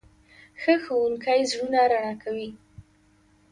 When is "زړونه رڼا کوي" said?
1.51-2.49